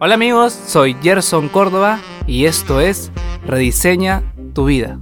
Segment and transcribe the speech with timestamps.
[0.00, 3.10] Hola amigos, soy Gerson Córdoba y esto es
[3.44, 4.22] Rediseña
[4.54, 5.00] tu vida.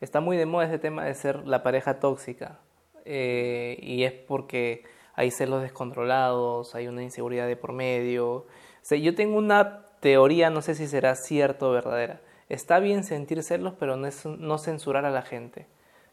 [0.00, 2.58] Está muy de moda ese tema de ser la pareja tóxica
[3.04, 4.82] eh, y es porque
[5.14, 8.48] hay celos descontrolados, hay una inseguridad de por medio.
[8.90, 12.20] yo tengo una teoría, no sé si será cierta o verdadera.
[12.48, 14.08] Está bien sentir celos, pero no,
[14.38, 15.68] no censurar a la gente.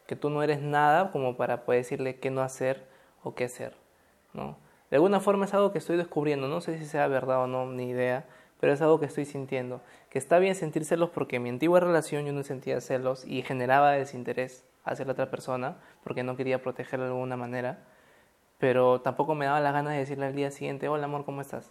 [0.06, 2.86] Que tú no eres nada como para poder decirle qué no hacer
[3.24, 3.74] o qué hacer.
[4.34, 4.56] ¿no?
[4.90, 7.66] De alguna forma es algo que estoy descubriendo, no sé si sea verdad o no,
[7.66, 8.26] ni idea,
[8.58, 9.80] pero es algo que estoy sintiendo.
[10.10, 13.42] Que está bien sentir celos porque en mi antigua relación yo no sentía celos y
[13.42, 17.84] generaba desinterés hacia la otra persona porque no quería protegerla de alguna manera,
[18.58, 21.70] pero tampoco me daba las ganas de decirle al día siguiente, hola amor, ¿cómo estás?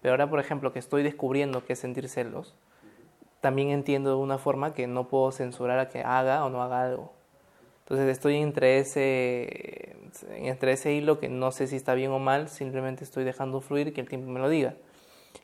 [0.00, 2.56] Pero ahora, por ejemplo, que estoy descubriendo qué es sentir celos,
[3.40, 6.82] también entiendo de una forma que no puedo censurar a que haga o no haga
[6.82, 7.12] algo.
[7.86, 9.94] Entonces estoy entre ese,
[10.34, 13.92] entre ese hilo que no sé si está bien o mal, simplemente estoy dejando fluir
[13.92, 14.74] que el tiempo me lo diga.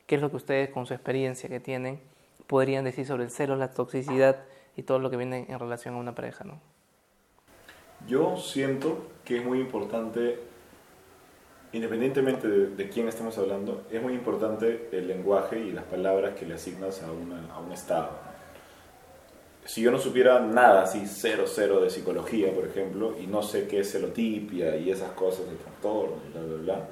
[0.09, 2.01] ¿Qué es lo que ustedes con su experiencia que tienen
[2.49, 4.39] podrían decir sobre el celo, la toxicidad
[4.77, 6.43] y todo lo que viene en relación a una pareja?
[6.43, 6.59] ¿no?
[8.09, 10.41] Yo siento que es muy importante,
[11.73, 16.55] independientemente de, quién estemos hablando, es muy importante el lenguaje y las palabras que le
[16.55, 18.32] asignas a, una, a un estado
[19.65, 23.69] si yo no supiera nada, así cero, cero de psicología, por ejemplo, y no sé
[23.69, 26.89] qué es celotipia y esas cosas de trastorno y bla, bla, bla,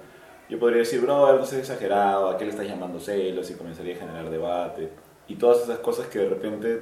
[0.50, 3.48] yo podría decir, bro, no es exagerado, ¿a qué le estás llamando celos?
[3.52, 4.90] Y comenzaría a generar debate.
[5.28, 6.80] Y todas esas cosas que de repente,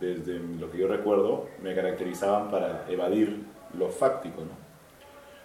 [0.00, 3.44] desde lo que yo recuerdo, me caracterizaban para evadir
[3.78, 4.62] lo fáctico, ¿no?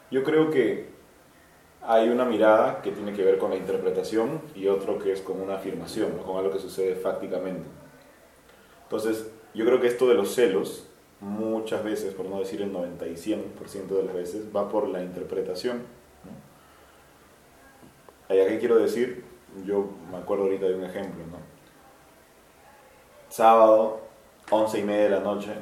[0.09, 0.87] Yo creo que
[1.81, 5.41] hay una mirada que tiene que ver con la interpretación y otro que es con
[5.41, 7.67] una afirmación, con algo que sucede fácticamente.
[8.83, 10.85] Entonces, yo creo que esto de los celos,
[11.19, 15.01] muchas veces, por no decir el 90 y 100% de las veces, va por la
[15.01, 15.81] interpretación.
[18.29, 19.23] ¿A qué quiero decir?
[19.65, 21.37] Yo me acuerdo ahorita de un ejemplo, ¿no?
[23.29, 24.01] Sábado,
[24.51, 25.53] 11 y media de la noche,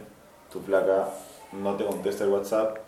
[0.51, 1.07] tu placa
[1.53, 2.79] no te contesta el WhatsApp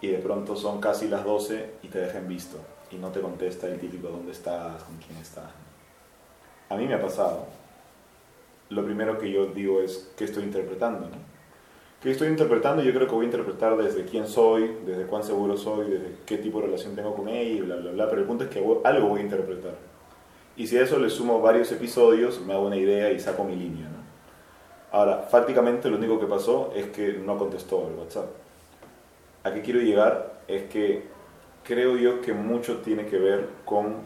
[0.00, 2.58] y de pronto son casi las 12 y te dejan visto
[2.90, 5.52] y no te contesta el típico dónde estás, con quién estás.
[6.68, 7.46] A mí me ha pasado
[8.68, 11.08] lo primero que yo digo es qué estoy interpretando.
[11.08, 11.36] ¿no?
[12.02, 12.82] ¿Qué estoy interpretando?
[12.82, 16.38] Yo creo que voy a interpretar desde quién soy, desde cuán seguro soy, desde qué
[16.38, 18.08] tipo de relación tengo con ella y bla, bla, bla.
[18.08, 19.74] Pero el punto es que algo voy a interpretar.
[20.56, 23.56] Y si a eso le sumo varios episodios, me hago una idea y saco mi
[23.56, 23.88] línea.
[23.88, 23.96] ¿no?
[24.92, 28.26] Ahora, fácticamente lo único que pasó es que no contestó el WhatsApp.
[29.44, 30.40] ¿A qué quiero llegar?
[30.48, 31.04] Es que
[31.64, 33.96] creo yo que mucho tiene que ver con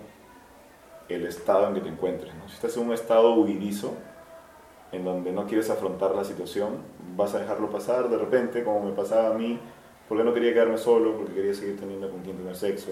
[1.09, 2.34] el estado en que te encuentres.
[2.34, 2.49] ¿no?
[2.49, 3.94] Si estás en un estado huidizo,
[4.93, 6.78] en donde no quieres afrontar la situación,
[7.17, 9.59] vas a dejarlo pasar de repente, como me pasaba a mí,
[10.09, 12.91] porque no quería quedarme solo, porque quería seguir teniendo con quien tener sexo.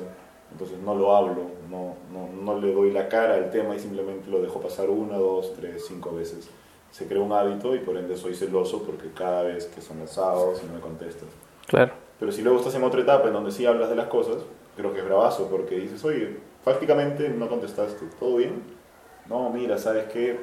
[0.53, 4.31] Entonces no lo hablo, no, no, no le doy la cara al tema y simplemente
[4.31, 6.49] lo dejo pasar una, dos, tres, cinco veces.
[6.91, 10.11] Se crea un hábito y por ende soy celoso porque cada vez que son los
[10.11, 11.29] sábados no me contestas.
[11.67, 11.93] Claro.
[12.19, 14.37] Pero si luego estás en otra etapa en donde sí hablas de las cosas,
[14.77, 18.63] creo que es bravazo porque dices, oye, prácticamente no contestaste, ¿todo bien?
[19.29, 20.39] No, mira, ¿sabes qué?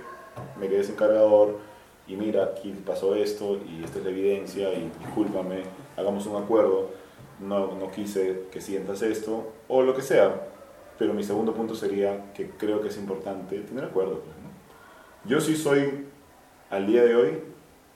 [0.59, 1.59] Me quedé sin cargador
[2.07, 5.63] y mira, aquí pasó esto y esta es la evidencia y discúlpame,
[5.97, 6.90] hagamos un acuerdo,
[7.40, 10.50] no, no quise que sientas esto o lo que sea.
[10.97, 14.22] Pero mi segundo punto sería que creo que es importante tener acuerdo.
[14.22, 14.35] Pues,
[15.25, 16.06] Yo sí soy,
[16.69, 17.40] al día de hoy,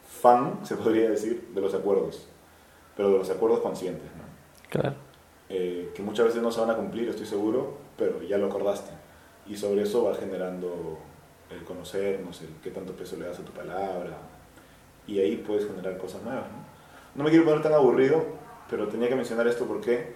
[0.07, 2.27] fan, se podría decir, de los acuerdos,
[2.97, 4.09] pero de los acuerdos conscientes.
[4.17, 4.23] ¿no?
[4.69, 4.95] Claro.
[5.49, 8.91] Eh, que muchas veces no se van a cumplir, estoy seguro, pero ya lo acordaste.
[9.47, 10.99] Y sobre eso va generando
[11.49, 14.17] el conocernos, el qué tanto peso le das a tu palabra,
[15.07, 16.45] y ahí puedes generar cosas nuevas.
[17.15, 17.23] ¿no?
[17.23, 18.23] me quiero poner tan aburrido,
[18.69, 20.13] pero tenía que mencionar esto porque,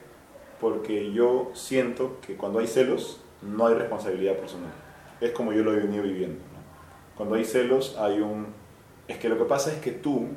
[0.61, 4.71] porque yo siento que cuando hay celos no hay responsabilidad personal.
[5.19, 6.39] Es como yo lo he venido viviendo.
[7.17, 8.47] Cuando hay celos hay un...
[9.07, 10.27] Es que lo que pasa es que tú,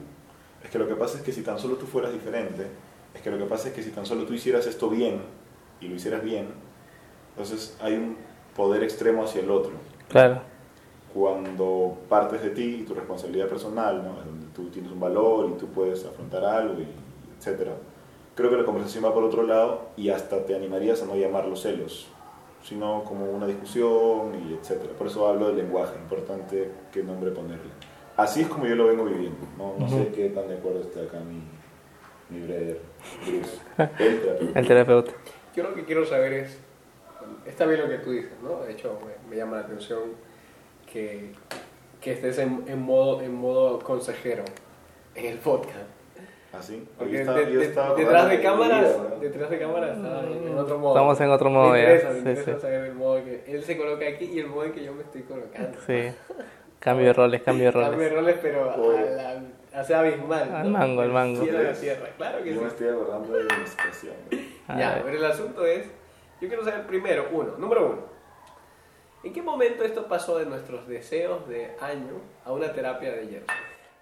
[0.64, 2.66] es que lo que pasa es que si tan solo tú fueras diferente,
[3.14, 5.20] es que lo que pasa es que si tan solo tú hicieras esto bien
[5.80, 6.48] y lo hicieras bien,
[7.30, 8.16] entonces hay un
[8.56, 9.72] poder extremo hacia el otro.
[10.08, 10.55] Claro
[11.16, 14.22] cuando partes de ti, tu responsabilidad personal, ¿no?
[14.22, 16.82] donde tú tienes un valor y tú puedes afrontar algo, y,
[17.40, 17.70] etc.
[18.34, 21.56] Creo que la conversación va por otro lado y hasta te animarías a no llamarlo
[21.56, 22.08] celos,
[22.62, 24.90] sino como una discusión y etc.
[24.98, 27.70] Por eso hablo del lenguaje, importante qué nombre ponerle.
[28.18, 29.38] Así es como yo lo vengo viviendo.
[29.56, 31.40] No, no sé qué tan de acuerdo está acá mi,
[32.28, 32.82] mi brother,
[33.26, 34.58] el terapeuta.
[34.60, 35.12] El terapeuta.
[35.54, 36.58] Yo lo que quiero saber es,
[37.46, 38.60] está bien lo que tú dices, ¿no?
[38.64, 40.25] De hecho, me, me llama la atención
[40.90, 41.32] que,
[42.00, 44.44] que estés en, en, modo, en modo consejero
[45.14, 45.76] en el podcast.
[46.52, 46.86] ¿Así?
[46.98, 50.94] Porque de- de- detrás de cámaras, detrás de cámaras está en otro modo.
[50.94, 52.60] Estamos en otro modo me ya, interesa, me sí, interesa sí.
[52.62, 55.02] saber el modo que él se coloca aquí y el modo en que yo me
[55.02, 55.78] estoy colocando.
[55.86, 56.10] Sí.
[56.78, 58.12] Cambio de roles, cambio de Cambio de roles.
[58.14, 59.42] roles, pero a la,
[59.74, 60.50] hace abismal.
[60.54, 60.78] Al ¿no?
[60.78, 61.42] mango, al mango.
[61.42, 62.60] Cielo la tierra, claro que Yo sí.
[62.62, 64.14] me estoy acordando de mi situación.
[64.78, 65.02] Ya, ver.
[65.04, 65.84] pero el asunto es,
[66.40, 67.98] yo quiero saber primero, uno, número uno,
[69.26, 73.46] ¿en qué momento esto pasó de nuestros deseos de año a una terapia de hierro?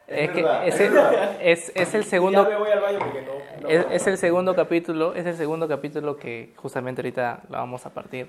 [0.07, 1.37] Es verdad, es es el, verdad.
[1.41, 3.63] es, es el Ya segundo me voy al baño porque no...
[3.63, 7.87] no es, es el segundo capítulo, es el segundo capítulo que justamente ahorita lo vamos
[7.87, 8.29] a partir.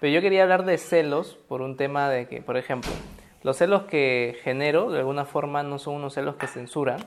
[0.00, 2.90] Pero yo quería hablar de celos por un tema de que, por ejemplo,
[3.42, 7.00] los celos que genero de alguna forma no son unos celos que censuran,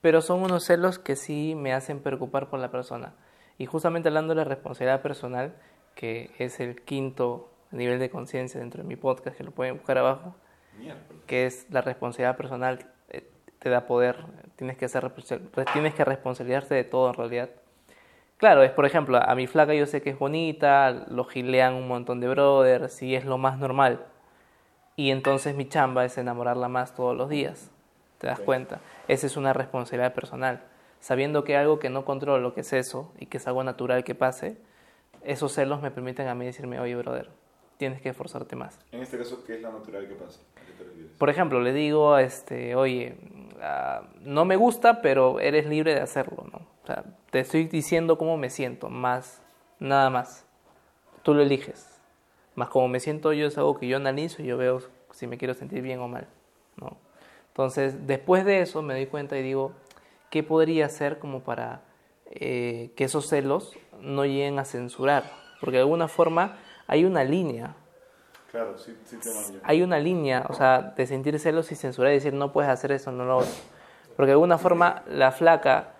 [0.00, 3.12] pero son unos celos que sí me hacen preocupar por la persona.
[3.58, 5.52] Y justamente hablando de la responsabilidad personal,
[5.94, 9.98] que es el quinto nivel de conciencia dentro de mi podcast, que lo pueden buscar
[9.98, 10.34] abajo,
[11.26, 13.28] que es la responsabilidad personal, eh,
[13.58, 14.16] te da poder,
[14.56, 15.10] tienes que, ser,
[15.72, 17.50] tienes que responsabilizarte de todo en realidad.
[18.38, 21.86] Claro, es por ejemplo, a mi flaca yo sé que es bonita, lo gilean un
[21.86, 24.00] montón de brothers y es lo más normal.
[24.96, 27.70] Y entonces mi chamba es enamorarla más todos los días.
[28.18, 28.44] ¿Te das Ok.
[28.46, 28.80] cuenta?
[29.08, 30.62] Esa es una responsabilidad personal.
[31.00, 34.14] Sabiendo que algo que no controlo, que es eso, y que es algo natural que
[34.14, 34.58] pase,
[35.22, 37.30] esos celos me permiten a mí decirme, oye, brother,
[37.80, 38.78] tienes que esforzarte más.
[38.92, 40.38] En este caso, ¿qué es lo natural que pasa?
[40.54, 40.84] ¿A qué te?
[41.16, 43.16] Por ejemplo, le digo, este, oye,
[43.62, 46.58] ah, no me gusta, pero eres libre de hacerlo, ¿no?
[46.82, 49.40] O sea, te estoy diciendo cómo me siento, más,
[49.78, 50.44] nada más.
[51.22, 51.98] Tú lo eliges.
[52.54, 54.82] Más como me siento yo es algo que yo analizo y yo veo
[55.12, 56.28] si me quiero sentir bien o mal,
[56.76, 56.98] ¿no?
[57.48, 59.72] Entonces, después de eso me doy cuenta y digo,
[60.28, 61.80] ¿qué podría hacer como para
[62.26, 63.72] eh, que esos celos
[64.02, 65.24] no lleguen a censurar?
[65.60, 66.58] Porque de alguna forma
[66.90, 67.76] hay una línea
[68.50, 69.60] Claro, sí, sí te mando.
[69.62, 72.90] hay una línea, o sea, de sentir celos y censurar y decir no puedes hacer
[72.90, 73.52] eso, no lo otro.
[74.16, 75.92] Porque de alguna forma la flaca,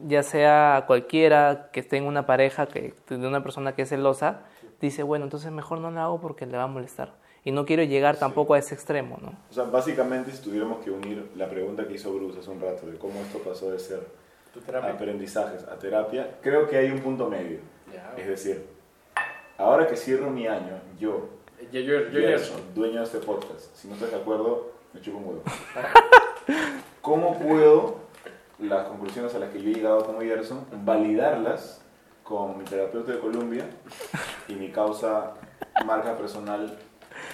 [0.00, 4.40] ya sea cualquiera que esté en una pareja que, de una persona que es celosa,
[4.80, 7.12] dice, bueno, entonces mejor no lo hago porque le va a molestar.
[7.44, 9.32] Y no quiero llegar tampoco a ese extremo, ¿no?
[9.50, 12.84] O sea, básicamente, si tuviéramos que unir la pregunta que hizo Bruce hace un rato
[12.86, 14.00] de cómo esto pasó de ser
[14.52, 14.90] Tu terapia.
[14.90, 17.60] aprendizajes a terapia, creo que hay un punto medio.
[17.92, 18.12] Ya.
[18.16, 18.66] Es decir,
[19.62, 21.28] ahora que cierro mi año, yo,
[21.70, 25.18] Yo, yo, yo, Gerson, dueño de este podcast, si no estás de acuerdo, me chupo
[25.18, 25.42] un huevo.
[27.00, 27.96] ¿Cómo puedo
[28.58, 31.80] las conclusiones a las que yo he llegado como Gerson validarlas
[32.24, 33.64] con mi terapeuta de Colombia
[34.48, 35.34] y mi causa
[35.84, 36.76] marca personal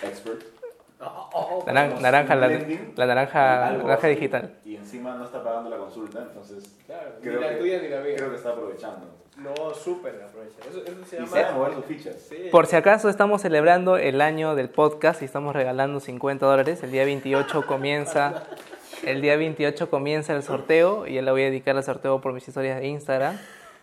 [0.02, 0.57] expert?
[1.00, 1.64] Oh, oh, oh.
[1.66, 4.54] Naran- naranja, la, la naranja, algo naranja así, digital.
[4.64, 7.88] Y encima no está pagando la consulta, entonces Claro, creo, ni la que, tuya ni
[7.88, 8.14] la mía.
[8.16, 9.06] creo que está aprovechando.
[9.36, 10.56] No, súper aprovecha.
[10.68, 11.30] Eso, eso se Y llama...
[11.30, 12.16] sabe mover sus fichas.
[12.28, 12.48] Sí.
[12.50, 16.82] Por si acaso estamos celebrando el año del podcast y estamos regalando 50 dólares.
[16.82, 18.42] El día 28 comienza,
[19.06, 22.32] el día 28 comienza el sorteo y yo le voy a dedicar el sorteo por
[22.32, 23.38] mis historias de Instagram.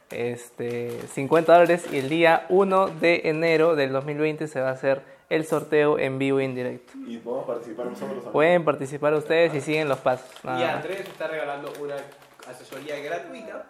[0.09, 5.01] Este, 50 dólares y el día 1 de enero del 2020 se va a hacer
[5.29, 6.93] el sorteo en vivo y en directo.
[7.07, 8.31] Y podemos participar nosotros también.
[8.31, 10.29] Pueden participar ustedes y siguen los pasos.
[10.43, 10.63] nada Y.
[10.63, 11.95] Andrés está regalando una
[12.49, 13.65] asesoría gratuita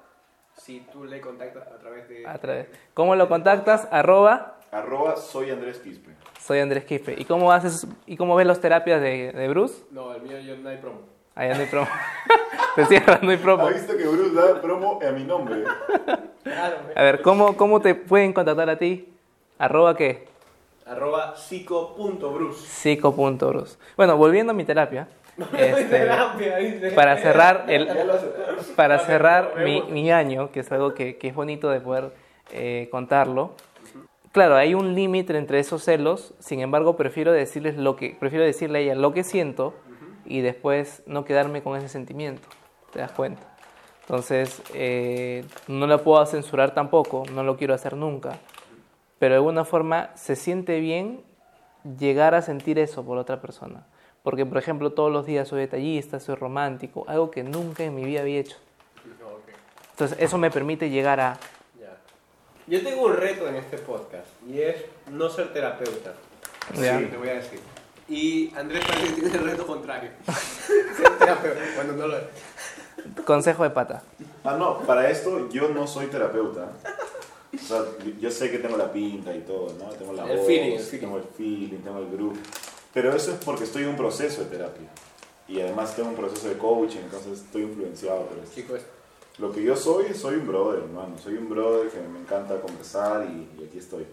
[0.57, 2.25] si tú le contactas a través de...
[2.27, 3.87] A través- ¿Cómo lo contactas?
[3.91, 6.11] Arroba Arroba soy Andrés Quispe.
[6.41, 7.15] soy Andrés Quispe.
[7.17, 9.83] ¿Y cómo haces y cómo ves las terapias de, de Bruce?
[9.91, 10.99] No, el mío yo no hay promo.
[11.35, 11.87] Allá no hay promo.
[12.75, 13.65] Te cierran, no hay promo.
[13.67, 15.63] ¿Ha visto que Bruce da promo a mi nombre?
[16.43, 19.13] Claro, A ver, ¿cómo, ¿cómo te pueden contactar a ti?
[19.57, 20.27] Arroba qué?
[20.85, 22.57] Arroba psico.brus.
[22.57, 23.79] Psico.brus.
[23.97, 25.07] Bueno, volviendo a mi terapia.
[25.57, 26.91] este, Terapia, dice.
[26.91, 27.89] para cerrar el,
[28.75, 32.11] para cerrar mi, mi año, que es algo que, que es bonito de poder
[32.51, 33.53] eh, contarlo.
[34.31, 38.79] Claro, hay un límite entre esos celos, sin embargo prefiero decirles lo que prefiero decirle
[38.79, 39.73] a ella lo que siento
[40.25, 42.47] y después no quedarme con ese sentimiento.
[42.91, 43.41] ¿Te das cuenta?
[44.01, 48.37] Entonces, eh, no la puedo censurar tampoco, no lo quiero hacer nunca,
[49.19, 51.23] pero de alguna forma se siente bien
[51.99, 53.85] llegar a sentir eso por otra persona.
[54.23, 58.03] Porque, por ejemplo, todos los días soy detallista, soy romántico, algo que nunca en mi
[58.03, 58.57] vida había hecho.
[59.91, 61.37] Entonces, eso me permite llegar a...
[61.79, 61.95] Ya.
[62.67, 66.13] Yo tengo un reto en este podcast y es no ser terapeuta.
[66.73, 66.99] Ya.
[66.99, 67.59] Sí, te voy a decir.
[68.09, 70.09] Y Andrés parece que tiene el reto contrario.
[70.97, 72.25] ser terapeuta cuando no lo es.
[73.25, 74.03] Consejo de pata.
[74.43, 76.71] Ah, no, para esto yo no soy terapeuta.
[77.55, 77.83] O sea,
[78.19, 79.89] yo sé que tengo la pinta y todo, ¿no?
[79.89, 80.99] Tengo la El voz, feeling, el feeling.
[81.01, 82.37] tengo el feeling, tengo el grupo.
[82.93, 84.87] Pero eso es porque estoy en un proceso de terapia.
[85.47, 88.51] Y además tengo un proceso de coaching, entonces estoy influenciado por eso.
[88.55, 88.81] Chicos,
[89.37, 91.17] Lo que yo soy, soy un brother, hermano.
[91.19, 94.05] Soy un brother que me encanta conversar y, y aquí estoy.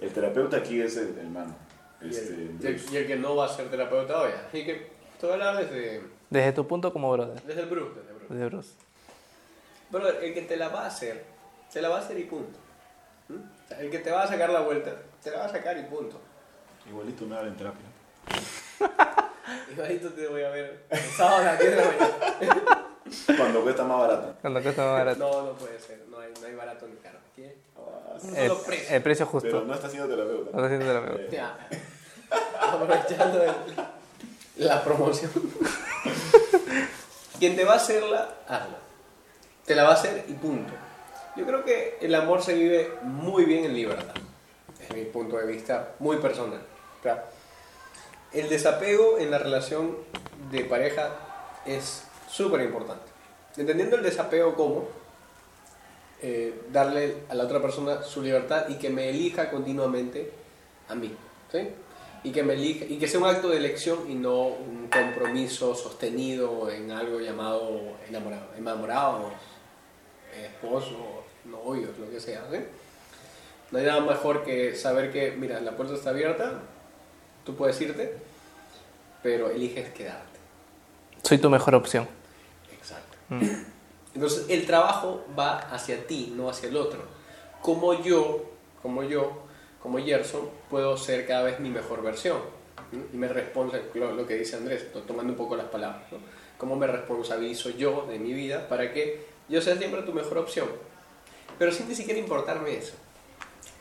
[0.00, 1.56] El terapeuta aquí es el, el mano.
[2.02, 4.30] y Este, el, y el- y el que no va a ser terapeuta hoy.
[4.46, 4.74] Así que
[5.18, 7.42] te voy a hablar desde, Desde tu punto como brother.
[7.42, 7.90] desde el Bruce.
[7.96, 8.34] Desde el Bruce.
[8.34, 8.68] De Bruce.
[9.90, 11.24] Pero el que te la va a hacer,
[11.70, 12.58] se la va a hacer y punto.
[13.28, 13.34] ¿Mm?
[13.34, 14.92] O sea, el que te va a sacar la vuelta,
[15.22, 16.20] te la va a sacar y punto.
[16.88, 17.86] Igualito me habla en terapia.
[19.72, 22.84] Igualito te voy a ver el sábado a las 10 de la mañana.
[23.36, 24.34] Cuando cuesta más barato.
[24.40, 25.18] Cuando cuesta más barato.
[25.18, 26.04] No, no puede ser.
[26.10, 27.18] No hay, no hay barato ni caro.
[27.36, 27.54] Hay
[28.22, 28.96] un El, precio.
[28.96, 29.48] el precio justo.
[29.48, 30.50] Pero no está siendo terapeuta.
[30.56, 31.22] No está siendo terapeuta.
[31.22, 31.68] Eh, Ya.
[32.72, 35.30] Aprovechando el- la promoción.
[37.38, 38.78] Quien te va a hacerla, hazla.
[39.64, 40.72] Te la va a hacer y punto.
[41.38, 44.14] Yo creo que el amor se vive muy bien en libertad.
[44.82, 46.60] Es mi punto de vista muy personal.
[48.32, 49.96] El desapego en la relación
[50.50, 51.14] de pareja
[51.64, 53.04] es súper importante.
[53.56, 54.88] Entendiendo el desapego como
[56.22, 60.32] eh, darle a la otra persona su libertad y que me elija continuamente
[60.88, 61.14] a mí.
[61.52, 61.68] ¿sí?
[62.24, 65.76] Y, que me elija, y que sea un acto de elección y no un compromiso
[65.76, 69.32] sostenido en algo llamado enamorado, enamorados,
[70.36, 72.44] esposos, novios, lo que sea.
[72.50, 72.58] ¿sí?
[73.70, 76.60] No hay nada mejor que saber que, mira, la puerta está abierta,
[77.44, 78.14] tú puedes irte,
[79.22, 80.38] pero eliges quedarte.
[81.22, 82.08] Soy tu mejor opción.
[82.72, 83.16] Exacto.
[83.28, 83.42] Mm.
[84.14, 87.00] Entonces el trabajo va hacia ti, no hacia el otro.
[87.62, 88.44] Como yo,
[88.82, 89.42] como yo,
[89.82, 92.38] como Gerson, puedo ser cada vez mi mejor versión.
[93.12, 96.10] Y me responde lo, que dice Andrés, to- tomando un poco las palabras.
[96.10, 96.18] ¿no?
[96.56, 100.68] ¿Cómo me responsabilizo yo de mi vida para que yo sea siempre tu mejor opción?
[101.58, 102.94] Pero sin ni siquiera importarme eso.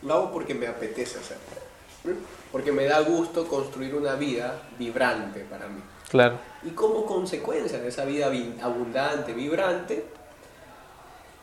[0.02, 2.18] Lo hago porque me apetece hacerlo.
[2.52, 5.82] Porque me da gusto construir una vida vibrante para mí.
[6.10, 6.40] Claro.
[6.64, 10.06] Y como consecuencia de esa vida vi- abundante, vibrante,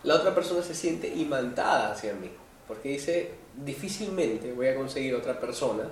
[0.03, 2.31] la otra persona se siente imantada hacia mí.
[2.67, 5.85] Porque dice, difícilmente voy a conseguir otra persona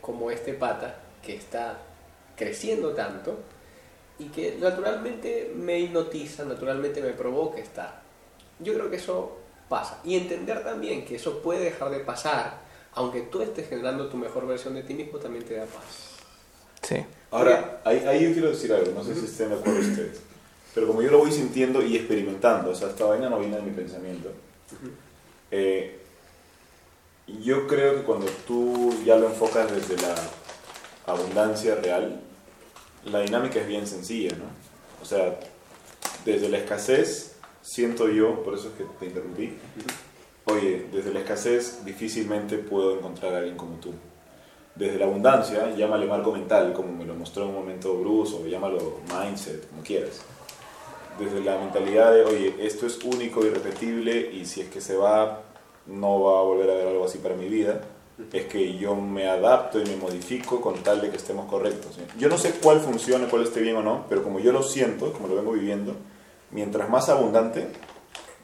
[0.00, 1.78] como este pata que está
[2.36, 3.38] creciendo tanto
[4.18, 8.00] y que naturalmente me hipnotiza, naturalmente me provoca estar.
[8.60, 9.37] Yo creo que eso
[9.68, 10.00] pasa.
[10.04, 12.60] Y entender también que eso puede dejar de pasar,
[12.94, 16.16] aunque tú estés generando tu mejor versión de ti mismo, también te da paz.
[16.82, 16.96] Sí.
[17.30, 20.20] Ahora, ahí, ahí yo quiero decir algo, no sé si estén de acuerdo ustedes.
[20.74, 23.62] Pero como yo lo voy sintiendo y experimentando, o sea, esta vaina no viene de
[23.62, 24.30] mi pensamiento.
[25.50, 25.98] eh,
[27.26, 30.14] yo creo que cuando tú ya lo enfocas desde la
[31.06, 32.20] abundancia real,
[33.04, 34.44] la dinámica es bien sencilla, ¿no?
[35.02, 35.38] O sea,
[36.24, 37.36] desde la escasez,
[37.68, 39.52] siento yo, por eso es que te interrumpí,
[40.46, 43.92] oye, desde la escasez difícilmente puedo encontrar a alguien como tú.
[44.74, 48.46] Desde la abundancia, llámale marco mental, como me lo mostró en un momento Bruce, o
[48.46, 50.22] llámalo mindset, como quieras.
[51.18, 55.42] Desde la mentalidad de, oye, esto es único, irrepetible, y si es que se va,
[55.86, 57.82] no va a volver a haber algo así para mi vida,
[58.32, 61.98] es que yo me adapto y me modifico con tal de que estemos correctos.
[62.18, 65.12] Yo no sé cuál funcione, cuál esté bien o no, pero como yo lo siento,
[65.12, 65.94] como lo vengo viviendo,
[66.50, 67.68] mientras más abundante,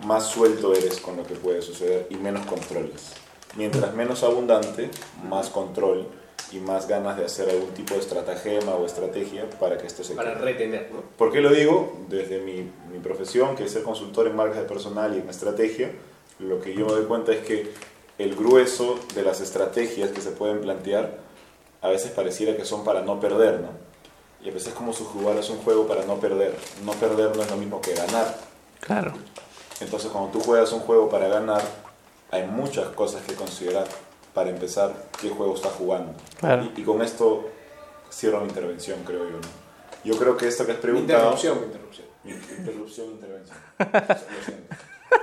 [0.05, 3.13] más suelto eres con lo que puede suceder y menos controles.
[3.57, 4.91] Mientras menos abundante,
[5.29, 6.09] más control
[6.53, 10.15] y más ganas de hacer algún tipo de estratagema o estrategia para que esto se
[10.15, 10.43] Para quede.
[10.45, 11.01] retener, ¿no?
[11.17, 11.97] ¿Por qué lo digo?
[12.09, 15.93] Desde mi, mi profesión, que es ser consultor en marcas de personal y en estrategia,
[16.41, 17.73] lo que yo me doy cuenta es que
[18.19, 21.19] el grueso de las estrategias que se pueden plantear
[21.81, 23.69] a veces pareciera que son para no perder, ¿no?
[24.45, 26.55] Y a veces como su jugar es un juego para no perder.
[26.85, 28.37] No perder no es lo mismo que ganar.
[28.81, 29.15] Claro.
[29.81, 31.63] Entonces cuando tú juegas un juego para ganar,
[32.31, 33.87] hay muchas cosas que considerar
[34.35, 36.13] para empezar qué juego estás jugando.
[36.39, 36.69] Claro.
[36.77, 37.49] Y, y con esto
[38.13, 39.37] cierro mi intervención, creo yo.
[39.39, 39.49] ¿no?
[40.05, 41.33] Yo creo que esto que has preguntado...
[41.33, 42.07] Interrupción, interrupción.
[42.59, 43.57] Interrupción, intervención.
[43.79, 44.77] Lo siento.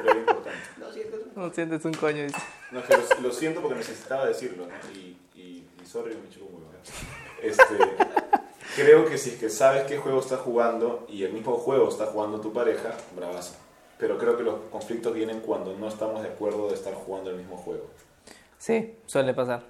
[0.03, 0.59] Pero importante.
[0.77, 2.23] No, sientes No sientes un coño.
[2.23, 2.37] dice.
[2.71, 4.73] No, que lo, lo siento porque necesitaba decirlo, ¿no?
[4.93, 6.71] Y, y, y sorry, me chupo un huevo.
[6.73, 7.47] ¿eh?
[7.49, 8.30] Este,
[8.75, 12.07] creo que si es que sabes qué juego estás jugando y el mismo juego está
[12.07, 13.55] jugando tu pareja, bravazo.
[13.97, 17.37] Pero creo que los conflictos vienen cuando no estamos de acuerdo de estar jugando el
[17.37, 17.89] mismo juego.
[18.57, 19.63] Sí, suele pasar.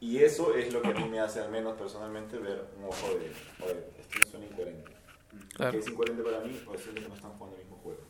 [0.00, 3.08] Y eso es lo que a mí me hace, al menos personalmente, ver un ojo
[3.08, 3.32] de,
[3.64, 4.92] oye, esto suena incoherente.
[5.54, 5.72] Claro.
[5.72, 8.00] Que es incoherente para mí o es que no están jugando el mismo juego.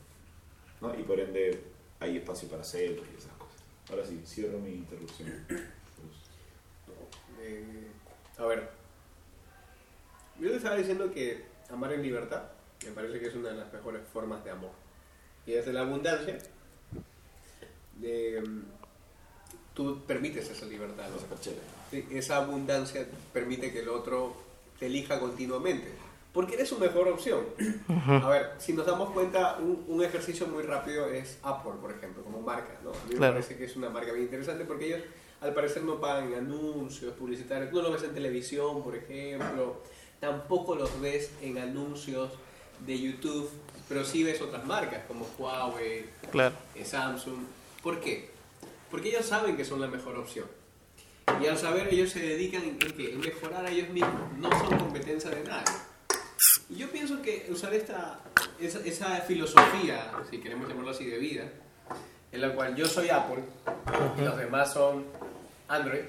[0.80, 0.98] ¿no?
[0.98, 1.62] Y por ende
[2.00, 3.62] hay espacio para celos y esas cosas.
[3.90, 5.46] Ahora sí, cierro mi interrupción.
[7.40, 7.88] Eh,
[8.38, 8.68] a ver,
[10.40, 12.42] yo te estaba diciendo que amar en libertad
[12.84, 14.70] me parece que es una de las mejores formas de amor.
[15.46, 16.38] Y desde la abundancia,
[17.98, 18.42] de,
[19.74, 21.04] tú permites esa libertad.
[21.08, 21.36] ¿no?
[21.90, 24.36] Sí, Esa abundancia permite que el otro
[24.78, 25.88] te elija continuamente.
[26.32, 27.46] Porque eres su mejor opción.
[28.06, 32.22] A ver, si nos damos cuenta, un, un ejercicio muy rápido es Apple, por ejemplo,
[32.22, 32.78] como marca.
[32.84, 32.90] ¿no?
[32.90, 33.34] A mí me Claro.
[33.34, 35.00] parece que es una marca bien interesante porque ellos,
[35.40, 37.70] al parecer, no pagan anuncios publicitarios.
[37.70, 39.80] Tú no lo ves en televisión, por ejemplo.
[40.20, 42.30] Tampoco los ves en anuncios
[42.86, 43.50] de YouTube,
[43.88, 46.54] pero sí ves otras marcas como Huawei, Claro.
[46.74, 47.44] eh, Samsung.
[47.82, 48.30] ¿Por qué?
[48.90, 50.46] Porque ellos saben que son la mejor opción.
[51.42, 53.12] Y al saber, ellos se dedican en, en qué?
[53.12, 54.12] en mejorar a ellos mismos.
[54.38, 55.74] No son competencia de nadie.
[56.70, 58.20] Y yo pienso que usar esta,
[58.60, 61.44] esa, esa filosofía, si queremos llamarlo así, de vida,
[62.32, 63.42] en la cual yo soy Apple
[64.18, 65.04] y los demás son
[65.68, 66.02] Android,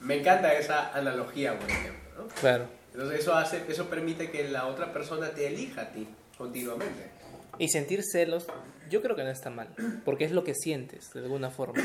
[0.00, 2.00] me encanta esa analogía, por ejemplo.
[2.18, 2.28] ¿no?
[2.40, 2.66] Claro.
[2.98, 7.08] Entonces eso, hace, eso permite que la otra persona te elija a ti continuamente.
[7.56, 8.48] Y sentir celos,
[8.90, 9.68] yo creo que no está mal,
[10.04, 11.80] porque es lo que sientes, de alguna forma.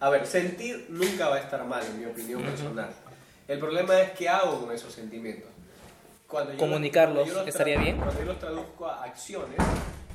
[0.00, 2.88] A ver, sentir nunca va a estar mal, en mi opinión personal.
[3.48, 5.50] El problema es qué hago con esos sentimientos.
[6.26, 7.98] Cuando yo Comunicarlos, cuando yo los ¿estaría bien?
[7.98, 9.58] Cuando yo los traduzco a acciones,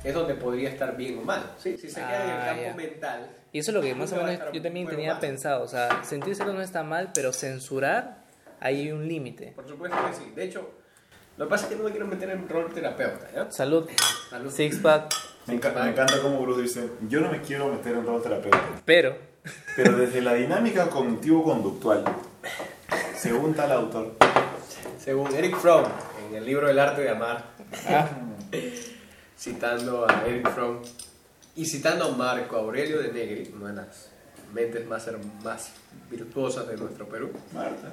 [0.02, 1.54] es donde podría estar bien o mal.
[1.56, 1.78] ¿sí?
[1.78, 3.30] Si se queda en el Ah, campo mental.
[3.52, 5.20] Y eso es lo que más o menos yo también tenía mal.
[5.20, 8.25] pensado, o sea, sentir celos no está mal, pero censurar,
[8.60, 9.52] hay un límite.
[9.56, 10.32] Por supuesto que sí.
[10.34, 10.70] De hecho,
[11.36, 13.30] lo que pasa es que no me quiero meter en rol terapeuta.
[13.34, 13.50] ¿ya?
[13.50, 13.88] Salud,
[14.30, 14.50] Salud.
[14.50, 15.14] six pack,
[15.46, 18.60] Me, enca- me encanta cómo Bruce dice, yo no me quiero meter en rol terapeuta,
[18.84, 19.16] pero
[19.76, 22.02] pero desde la dinámica cognitivo-conductual,
[23.16, 24.16] según tal autor,
[24.98, 25.84] Según Eric Fromm,
[26.28, 27.44] en el libro El arte de amar,
[27.88, 28.08] ah,
[29.38, 30.78] citando a Eric Fromm
[31.54, 34.10] y citando a Marco Aurelio de Negri, una de las
[34.52, 35.08] mentes más,
[35.44, 35.72] más
[36.10, 37.30] virtuosas de nuestro Perú.
[37.52, 37.92] Marta.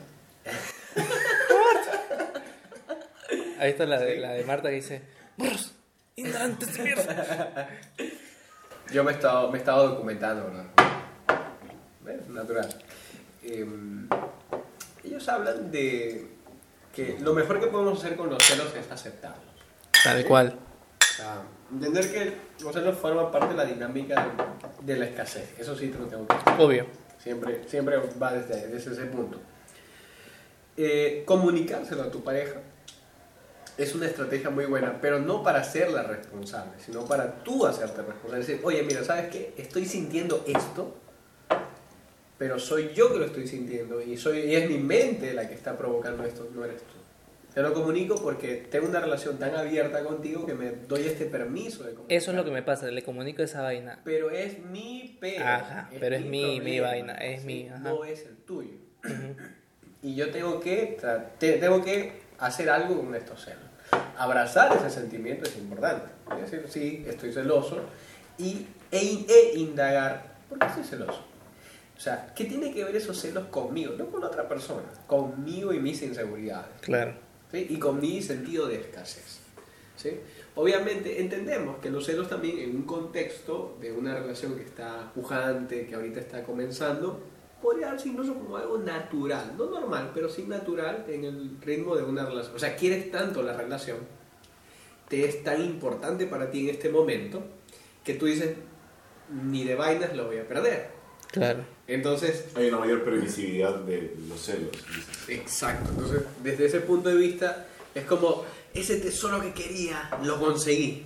[3.59, 5.01] Ahí está la de, la de Marta que dice,
[5.37, 5.71] "Bruce,
[6.15, 7.69] ignorantes de mierda".
[8.91, 10.51] Yo me he estado, me he estado documentando.
[12.01, 12.27] ¿Ves?
[12.27, 12.67] Natural.
[13.43, 14.07] Em,
[15.03, 16.27] ellos hablan de
[16.93, 19.53] que lo mejor que podemos hacer con los celos es aceptarlos.
[20.03, 20.59] Tal cual.
[20.99, 22.33] O sea, entender que
[22.63, 24.27] los celos forman parte de la dinámica
[24.81, 25.57] de, de la escasez.
[25.57, 26.53] Eso sí te lo tengo que decir.
[26.57, 26.85] Obvio.
[27.19, 29.39] Siempre, siempre va desde, desde ese punto.
[30.77, 32.61] Eh, comunicárselo a tu pareja
[33.77, 38.39] es una estrategia muy buena, pero no para hacerla responsable, sino para tú hacerte responsable.
[38.39, 39.53] Decir, oye, mira, ¿sabes qué?
[39.57, 40.95] Estoy sintiendo esto,
[42.37, 45.53] pero soy yo que lo estoy sintiendo y, soy, y es mi mente la que
[45.55, 46.93] está provocando esto, no eres tú.
[47.53, 51.83] Te lo comunico porque tengo una relación tan abierta contigo que me doy este permiso
[51.83, 52.17] de comunicar.
[52.17, 54.01] Eso es lo que me pasa, le comunico esa vaina.
[54.03, 55.45] Pero es mi pero.
[55.45, 57.77] Ajá, pero es mi- mi vaina, es mi, ajá.
[57.79, 58.77] No es el tuyo.
[60.03, 60.97] Y yo tengo que,
[61.39, 63.63] te- tengo que hacer algo con estos celos.
[64.17, 66.07] Abrazar ese sentimiento es importante.
[66.35, 67.81] Es decir, sí, estoy celoso.
[68.37, 71.23] Y, e, e indagar, ¿por qué estoy celoso?
[71.95, 73.93] O sea, ¿qué tiene que ver esos celos conmigo?
[73.97, 76.69] No con otra persona, conmigo y mis inseguridades.
[76.81, 77.13] Claro.
[77.51, 77.67] ¿sí?
[77.69, 79.39] y con mi sentido de escasez.
[79.95, 80.19] ¿sí?
[80.55, 85.85] Obviamente entendemos que los celos también en un contexto de una relación que está pujante,
[85.85, 87.21] que ahorita está comenzando,
[87.63, 92.03] podría darse incluso como algo natural, no normal, pero sí natural en el ritmo de
[92.03, 92.55] una relación.
[92.55, 93.97] O sea, quieres tanto la relación,
[95.07, 97.41] te es tan importante para ti en este momento,
[98.03, 98.57] que tú dices,
[99.31, 100.89] ni de vainas lo voy a perder.
[101.31, 101.63] Claro.
[101.87, 104.71] Entonces, Hay una mayor previsibilidad de los celos.
[104.71, 105.29] dices.
[105.29, 111.05] Exacto, entonces desde ese punto de vista es como ese tesoro que quería, lo conseguí.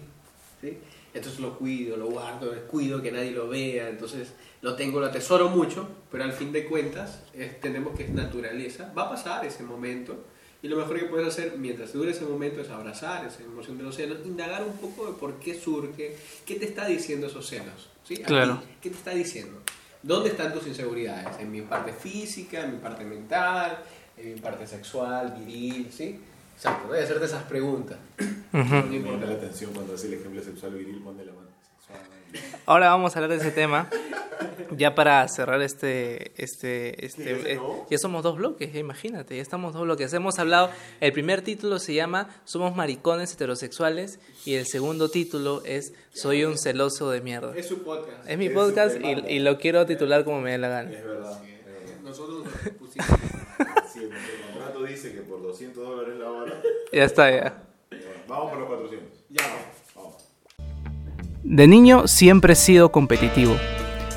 [0.59, 0.77] ¿sí?
[1.17, 4.30] Entonces lo cuido, lo guardo, cuido que nadie lo vea, entonces
[4.62, 8.91] lo tengo, lo atesoro mucho, pero al fin de cuentas es- tenemos que es naturaleza,
[8.97, 10.15] va a pasar ese momento
[10.63, 13.84] y lo mejor que puedes hacer mientras dure ese momento es abrazar esa emoción de
[13.84, 17.89] los celos, indagar un poco de por qué surge, qué te está diciendo esos celos,
[18.03, 18.17] ¿sí?
[18.17, 18.60] Claro.
[18.62, 19.60] ti, ¿Qué te está diciendo?
[20.01, 21.39] ¿Dónde están tus inseguridades?
[21.39, 23.84] ¿En mi parte física, en mi parte mental,
[24.17, 25.89] en mi parte sexual, viril?
[25.91, 26.19] ¿Sí?
[26.57, 27.99] Exacto, voy a hacerte esas preguntas.
[28.51, 28.91] No importa.
[28.91, 31.99] llama la atención cuando hace el ejemplo sexual viril, pone la mano sexual.
[32.65, 33.87] Ahora vamos a hablar de ese tema.
[34.71, 37.59] Ya para cerrar este, este, este, ¿Ya se eh,
[37.91, 40.11] ya somos dos bloques, ya imagínate, ya estamos dos bloques.
[40.13, 45.93] Hemos hablado, el primer título se llama Somos maricones heterosexuales y el segundo título es
[46.11, 47.55] Soy un celoso de mierda.
[47.55, 48.27] Es su podcast.
[48.27, 50.91] Es mi es podcast y, y lo quiero titular como me dé la gana.
[50.91, 51.43] Es verdad.
[51.43, 52.01] es verdad.
[52.03, 53.07] Nosotros nos pusimos.
[53.93, 54.09] Sí,
[54.88, 56.62] dice que por 200 dólares la hora.
[56.91, 57.63] Ya está, ya.
[58.28, 59.19] Vamos por los 400.
[59.30, 59.43] Ya,
[59.95, 60.15] Vamos.
[61.43, 63.56] De niño siempre he sido competitivo.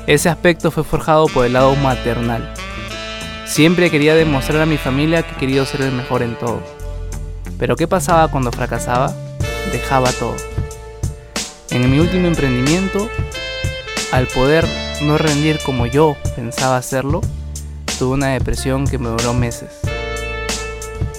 [0.07, 2.53] Ese aspecto fue forjado por el lado maternal.
[3.45, 6.61] Siempre quería demostrar a mi familia que he querido ser el mejor en todo.
[7.59, 9.13] Pero ¿qué pasaba cuando fracasaba?
[9.71, 10.35] Dejaba todo.
[11.69, 13.09] En mi último emprendimiento,
[14.11, 14.65] al poder
[15.01, 17.21] no rendir como yo pensaba hacerlo,
[17.99, 19.90] tuve una depresión que me duró meses.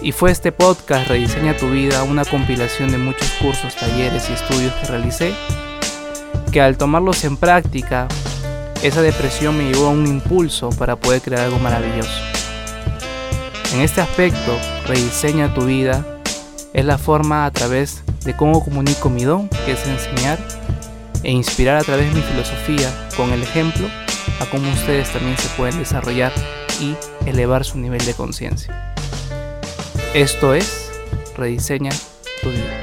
[0.03, 4.73] Y fue este podcast Rediseña tu vida, una compilación de muchos cursos, talleres y estudios
[4.75, 5.33] que realicé
[6.51, 8.09] que al tomarlos en práctica,
[8.83, 12.11] esa depresión me llevó a un impulso para poder crear algo maravilloso.
[13.73, 16.05] En este aspecto, rediseña tu vida
[16.75, 20.39] es la forma a través de cómo comunico mi don, que es enseñar,
[21.23, 23.87] e inspirar a través de mi filosofía con el ejemplo
[24.41, 26.33] a cómo ustedes también se pueden desarrollar
[26.81, 28.93] y elevar su nivel de conciencia.
[30.15, 30.93] Esto es
[31.39, 31.91] Rediseña
[32.43, 32.82] tu vida.